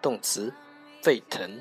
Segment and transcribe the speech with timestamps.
[0.00, 0.52] 动词，
[1.02, 1.60] 沸腾。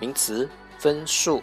[0.00, 0.50] 名词
[0.84, 1.42] 分数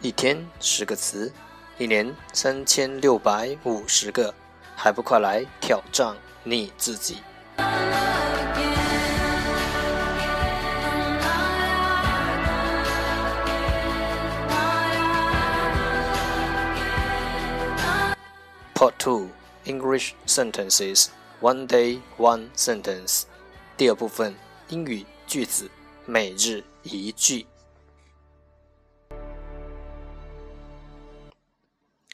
[0.00, 1.32] 一天十个词，
[1.76, 4.32] 一年三千六百五十个，
[4.76, 6.14] 还不快来挑战
[6.44, 7.18] 你自己
[18.76, 19.30] ！Part Two
[19.64, 21.08] English Sentences
[21.41, 23.23] One Day One Sentence
[23.77, 24.35] 第二部分
[24.69, 25.69] 英语句子
[26.05, 27.45] 每日一句。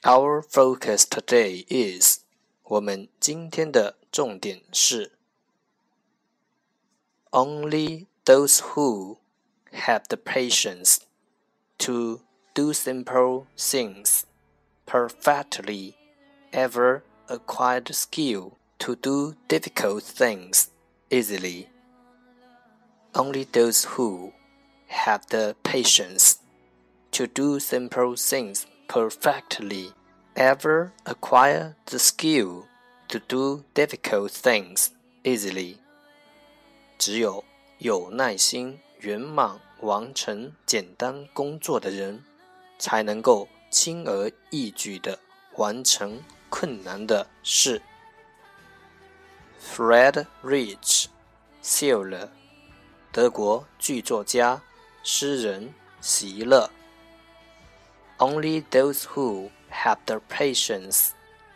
[0.04, 2.22] Our focus today is
[2.64, 5.12] 我们今天的重点是
[7.30, 9.18] Only those who
[9.72, 10.98] have the patience
[11.78, 12.22] to
[12.54, 14.24] do simple things
[14.86, 15.94] perfectly
[16.52, 20.70] ever acquired skill to do difficult things
[21.10, 21.68] easily.
[23.14, 24.34] Only those who
[24.88, 26.38] have the patience
[27.12, 29.94] to do simple things perfectly
[30.36, 32.66] ever acquire the skill
[33.10, 34.90] to do difficult things
[35.24, 35.78] easily.
[36.98, 37.44] 只有
[37.80, 42.24] 有耐心、圆满完成简单工作的人，
[42.80, 45.20] 才能够轻而易举地
[45.58, 47.82] 完成困难的事。
[49.76, 51.08] Fred Rich，
[51.62, 52.30] 谢勒，
[53.12, 54.62] 德国剧作家、
[55.04, 56.70] 诗人，席勒。
[58.18, 61.10] Only those who have the patience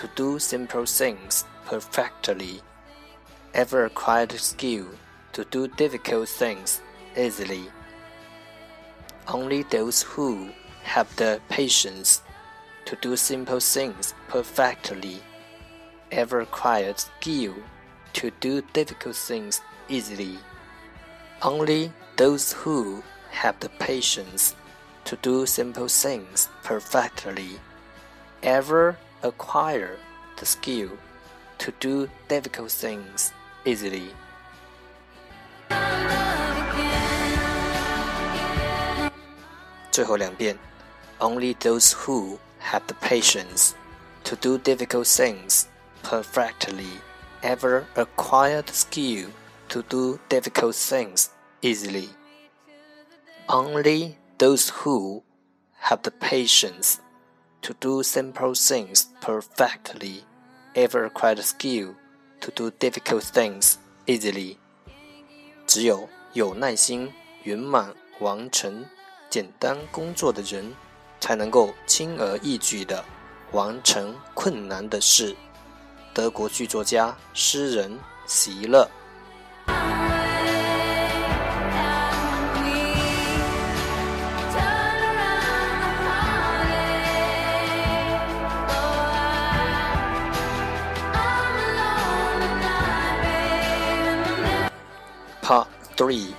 [0.00, 2.62] to do simple things perfectly
[3.52, 4.86] ever acquired skill
[5.34, 6.80] to do difficult things
[7.14, 7.64] easily.
[9.28, 10.48] Only those who
[10.84, 12.22] have the patience
[12.86, 15.20] to do simple things perfectly
[16.10, 17.54] ever acquired skill
[18.14, 19.60] to do difficult things
[19.90, 20.38] easily.
[21.42, 24.56] Only those who have the patience
[25.04, 27.60] to do simple things perfectly
[28.42, 29.96] ever acquire
[30.36, 30.90] the skill
[31.58, 33.32] to do difficult things
[33.64, 34.10] easily.
[41.20, 43.74] Only those who have the patience
[44.24, 45.68] to do difficult things
[46.02, 46.88] perfectly
[47.42, 49.28] ever acquire the skill
[49.68, 51.30] to do difficult things
[51.60, 52.08] easily.
[53.48, 55.22] Only those who
[55.78, 57.00] have the patience
[57.62, 60.22] to do simple things perfectly
[60.74, 61.94] ever quite skill
[62.40, 63.74] to do difficult things
[64.06, 64.56] easily.
[65.66, 67.12] 只有有耐心、
[67.44, 68.84] 圆满完成
[69.28, 70.74] 简单工作的人，
[71.20, 73.04] 才能够轻而易举地
[73.52, 75.36] 完成困难的事。
[76.12, 78.88] 德国剧作家、诗人席勒。
[96.00, 96.34] Three,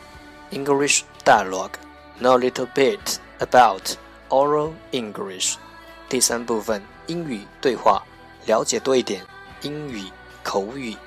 [0.50, 1.78] English Dialogue.
[2.20, 3.96] Know a little bit about
[4.30, 5.58] oral English.
[6.10, 8.02] 第三部分英语对话，
[8.48, 9.24] 了解多一点
[9.62, 10.06] 英语
[10.42, 10.98] 口语。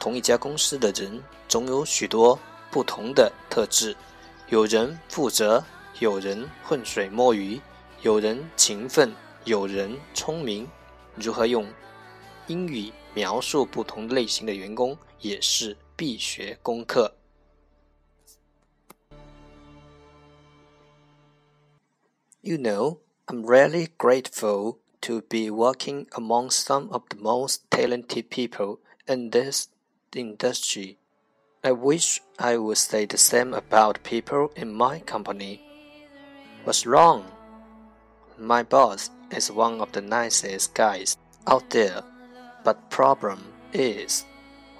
[0.00, 2.38] 同一家公司的人总有许多
[2.70, 3.94] 不同的特质，
[4.48, 5.62] 有人负责，
[5.98, 7.60] 有人浑水摸鱼，
[8.00, 9.12] 有人勤奋，
[9.44, 10.66] 有人聪明。
[11.16, 11.64] 如何用
[12.47, 17.15] 英语描述不同类型的员工，也是必学功课。
[22.41, 22.97] You know.
[23.31, 29.67] I'm really grateful to be working among some of the most talented people in this
[30.13, 30.97] industry.
[31.61, 35.59] I wish I would say the same about people in my company.
[36.65, 37.25] What's wrong?
[38.39, 41.15] My boss is one of the nicest guys
[41.45, 42.01] out there,
[42.64, 44.24] but problem is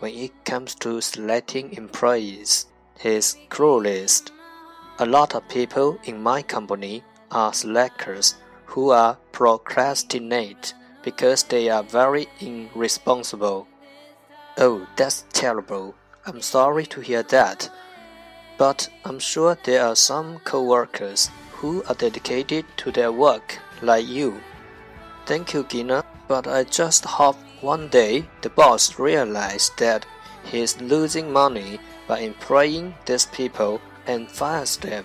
[0.00, 2.66] when it comes to selecting employees,
[2.98, 4.32] he's cruelest.
[4.98, 8.36] A lot of people in my company are slackers
[8.66, 13.68] who are procrastinate because they are very irresponsible.
[14.56, 15.94] Oh, that's terrible.
[16.26, 17.70] I'm sorry to hear that.
[18.56, 24.40] But I'm sure there are some co-workers who are dedicated to their work like you.
[25.26, 26.04] Thank you, Gina.
[26.26, 30.05] But I just hope one day the boss realizes that
[30.43, 35.03] he's losing money by employing these people and fires them.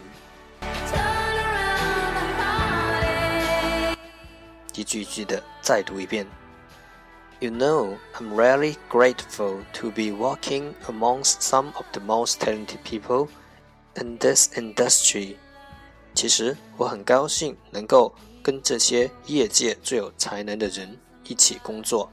[4.74, 6.26] 一句句的再读一遍。
[7.40, 13.28] You know, I'm really grateful to be working amongst some of the most talented people
[13.96, 15.36] in this industry.
[16.14, 22.10] 其实我很高兴能够跟这些业界最有才能的人一起工作。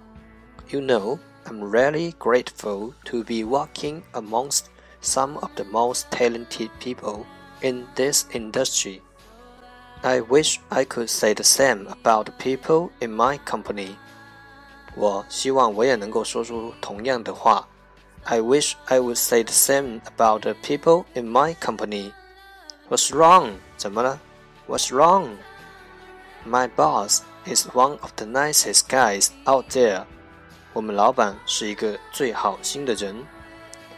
[0.70, 4.70] You know, I'm really grateful to be working amongst
[5.02, 7.26] some of the most talented people
[7.62, 9.02] in this industry.
[10.04, 13.98] I wish I could say the same about the people in my company.
[14.96, 17.68] 我希望我也能够说出同样的话。
[18.24, 22.14] I wish I would say the same about the people in my company.
[22.90, 23.54] What's wrong?
[23.78, 24.20] 怎么了？
[24.68, 25.38] What's wrong?
[26.46, 30.06] My boss is one of the nicest guys out there.
[30.76, 33.26] 我们老板是一个最好心的人。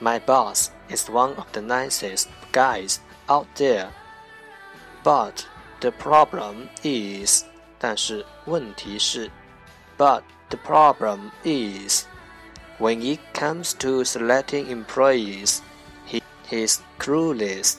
[0.01, 2.97] My boss is one of the nicest guys
[3.27, 3.87] out there.
[5.03, 5.43] But
[5.79, 7.43] the problem is，
[7.77, 9.29] 但是问题是，
[9.97, 12.05] but the problem is
[12.79, 15.59] when it comes to selecting employees,
[16.09, 17.75] he is clueless.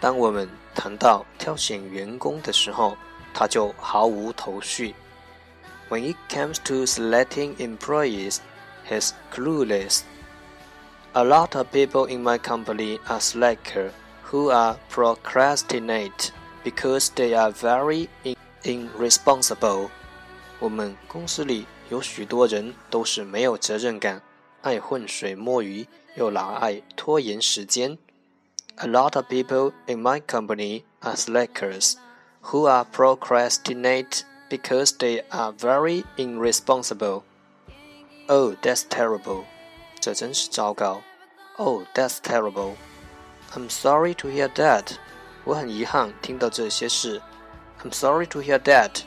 [0.00, 2.96] 当我们谈到挑选员工的时候，
[3.34, 4.94] 他就毫无头绪。
[5.90, 8.40] When it comes to selecting employees,
[8.88, 10.02] he's clueless.
[11.12, 13.92] A lot of people in my company are slacker
[14.24, 16.32] who are procrastinate
[16.64, 18.08] because they are very
[18.64, 19.90] irresponsible.
[20.58, 24.20] 我们公司里有许多人都是没有责任感，
[24.62, 27.96] 爱浑水摸鱼，又老爱拖延时间。
[28.76, 31.94] A lot of people in my company are slackers
[32.42, 37.24] who are procrastinate because they are very irresponsible.
[38.28, 39.44] Oh, that's terrible.
[40.00, 41.02] 这真是糟糕。
[41.56, 42.76] Oh, that's terrible.
[43.54, 44.96] I'm sorry to hear that.
[45.44, 47.22] 我很遗憾听到这些事。
[47.82, 49.02] I'm sorry to hear that,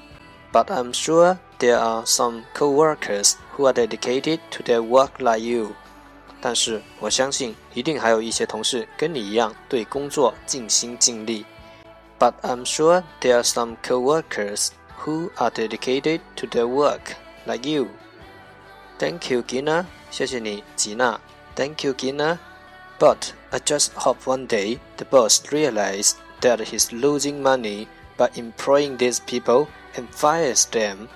[0.52, 5.76] but I'm sure there are some co-workers who are dedicated to their work like you.
[6.42, 11.46] 但是我相信一定还有一些同事跟你一样对工作尽心尽力。
[12.18, 14.70] But I'm sure there are some co-workers
[15.06, 17.88] who are dedicated to their work like you.
[18.98, 19.86] Thank you, Gina.
[20.12, 21.20] 谢谢你，吉娜。
[21.56, 22.38] Thank you, Gina.
[23.00, 28.98] But I just hope one day the boss realizes that he's losing money by employing
[28.98, 31.08] these people and fires them.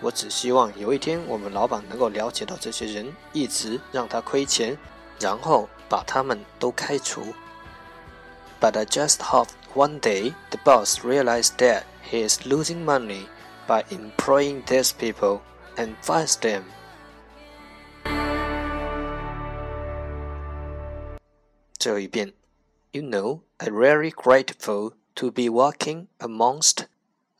[0.00, 4.78] 我只希望有一天我们老板能够了解到这些人一直让他亏钱，
[5.18, 7.34] 然后把他们都开除。
[8.60, 13.27] But I just hope one day the boss realizes that he is losing money
[13.67, 15.41] by employing these people
[15.77, 16.65] and fires them.
[22.93, 26.87] You know, I'm really grateful to be working amongst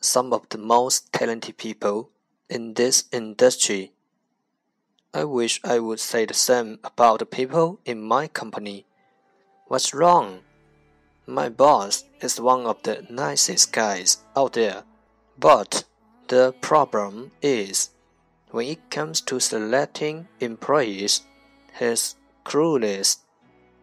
[0.02, 2.10] some of the most talented people
[2.50, 3.94] in this industry.
[5.14, 8.86] I wish I would say the same about the people in my company.
[9.68, 10.40] What's wrong?
[11.26, 14.84] My boss is one of the nicest guys out there,
[15.40, 15.86] but
[16.28, 17.92] the problem is
[18.52, 21.22] when it comes to selecting employees,
[21.80, 23.20] he's clueless,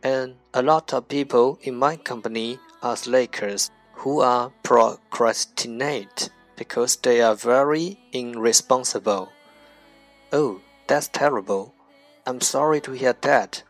[0.03, 7.23] and a lot of people in my company are slackers who are procrastinate because they
[7.23, 9.31] are very irresponsible.
[10.31, 11.75] Oh, that's terrible.
[12.27, 13.63] I'm sorry to hear that.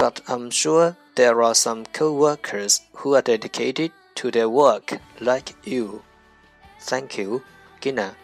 [0.00, 6.02] But I'm sure there are some co-workers who are dedicated to their work like you.
[6.80, 7.44] Thank you,
[7.82, 8.16] Gina.